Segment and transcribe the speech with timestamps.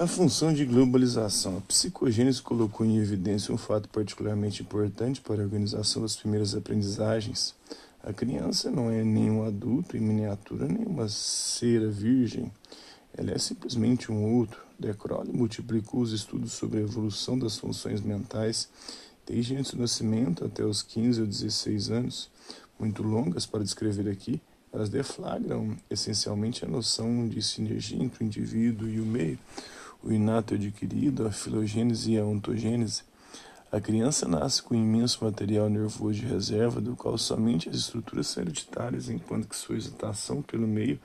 [0.00, 1.58] A função de globalização.
[1.58, 7.54] A psicogênese colocou em evidência um fato particularmente importante para a organização das primeiras aprendizagens.
[8.02, 12.50] A criança não é nenhum adulto em miniatura, nem uma cera virgem.
[13.12, 14.62] Ela é simplesmente um outro.
[14.78, 18.70] De Crowley multiplicou os estudos sobre a evolução das funções mentais
[19.26, 22.30] desde antes do nascimento até os 15 ou 16 anos,
[22.78, 24.40] muito longas para descrever aqui,
[24.72, 29.38] elas deflagram essencialmente a noção de sinergia entre o indivíduo e o meio,
[30.02, 33.02] o inato adquirido, a filogênese e a ontogênese.
[33.70, 38.26] A criança nasce com um imenso material nervoso de reserva, do qual somente as estruturas
[38.26, 40.98] são hereditárias, enquanto que sua excitação pelo meio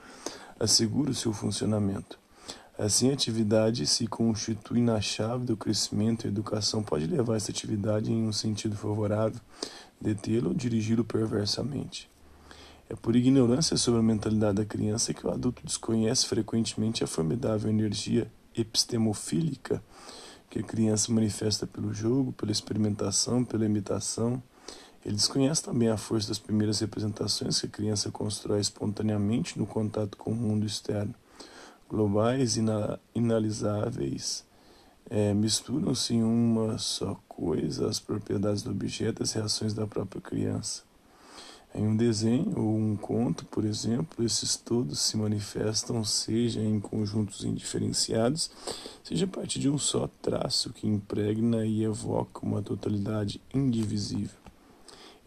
[0.60, 2.18] assegura o seu funcionamento.
[2.78, 7.52] Assim, a atividade se constitui na chave do crescimento e a educação pode levar essa
[7.52, 9.40] atividade em um sentido favorável,
[10.02, 12.10] detê-lo ou dirigi-lo perversamente.
[12.90, 17.70] É por ignorância sobre a mentalidade da criança que o adulto desconhece frequentemente a formidável
[17.70, 19.84] energia epistemofílica
[20.50, 24.42] que a criança manifesta pelo jogo, pela experimentação, pela imitação.
[25.06, 30.18] Ele desconhece também a força das primeiras representações que a criança constrói espontaneamente no contato
[30.18, 31.14] com o mundo externo.
[31.90, 34.46] Globais, ina inalisáveis,
[35.10, 40.22] é, misturam-se em uma só coisa as propriedades do objeto e as reações da própria
[40.22, 40.84] criança.
[41.78, 47.44] Em um desenho ou um conto, por exemplo, esses todos se manifestam, seja em conjuntos
[47.44, 48.50] indiferenciados,
[49.04, 54.38] seja a partir de um só traço que impregna e evoca uma totalidade indivisível.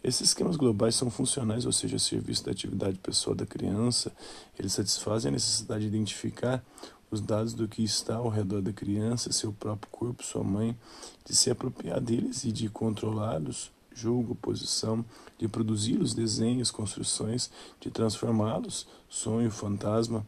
[0.03, 4.11] Esses esquemas globais são funcionais, ou seja, a serviço da atividade pessoal da criança,
[4.57, 6.65] eles satisfazem a necessidade de identificar
[7.11, 10.75] os dados do que está ao redor da criança, seu próprio corpo, sua mãe,
[11.23, 15.03] de se apropriar deles e de controlá-los julgo, posição,
[15.37, 20.25] de produzi-los desenhos, construções, de transformá-los, sonho, fantasma,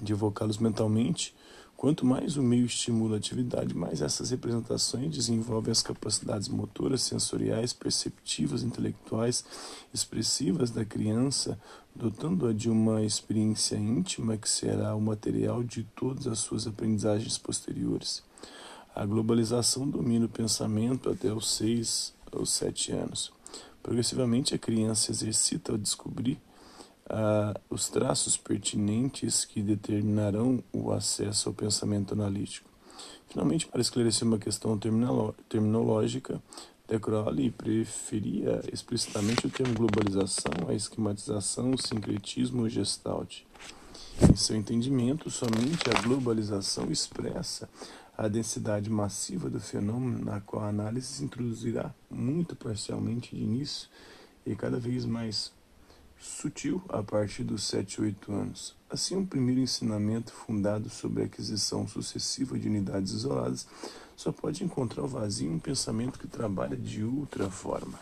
[0.00, 1.34] de evocá-los mentalmente.
[1.76, 7.72] Quanto mais o meio estimula a atividade, mais essas representações desenvolvem as capacidades motoras, sensoriais,
[7.72, 9.44] perceptivas, intelectuais,
[9.92, 11.60] expressivas da criança,
[11.94, 18.22] dotando-a de uma experiência íntima que será o material de todas as suas aprendizagens posteriores.
[18.94, 23.32] A globalização domina o pensamento até os seis aos sete anos.
[23.82, 26.40] Progressivamente, a criança exercita ao descobrir
[27.08, 32.68] ah, os traços pertinentes que determinarão o acesso ao pensamento analítico.
[33.28, 34.78] Finalmente, para esclarecer uma questão
[35.48, 36.40] terminológica,
[36.86, 43.42] De Crowley preferia explicitamente o termo globalização à esquematização, o sincretismo ou gestalt.
[44.22, 47.68] Em seu entendimento, somente a globalização expressa
[48.16, 53.88] a densidade massiva do fenômeno, na qual a análise se introduzirá muito parcialmente de início
[54.46, 55.52] e cada vez mais
[56.16, 58.76] sutil a partir dos 7 ou 8 anos.
[58.88, 63.66] Assim, um primeiro ensinamento fundado sobre a aquisição sucessiva de unidades isoladas
[64.14, 67.98] só pode encontrar o vazio em um pensamento que trabalha de outra forma.